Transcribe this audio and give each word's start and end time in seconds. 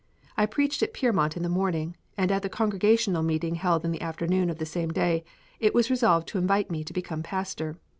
I 0.35 0.47
preached 0.47 0.81
at 0.81 0.95
Piermont 0.95 1.37
in 1.37 1.43
the 1.43 1.47
morning, 1.47 1.95
and 2.17 2.31
at 2.31 2.41
the 2.41 2.49
Congregational 2.49 3.21
meeting 3.21 3.53
held 3.53 3.85
in 3.85 3.91
the 3.91 4.01
afternoon 4.01 4.49
of 4.49 4.57
the 4.57 4.65
same 4.65 4.89
day 4.89 5.23
it 5.59 5.75
was 5.75 5.91
resolved 5.91 6.27
to 6.29 6.39
invite 6.39 6.71
me 6.71 6.83
to 6.83 6.91
become 6.91 7.21
pastor. 7.21 7.75